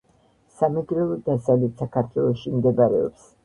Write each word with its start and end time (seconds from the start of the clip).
სამეგრელო 0.61 1.19
დასავლეთ 1.29 1.87
საქართველოში 1.87 2.59
მდებარეობს. 2.59 3.33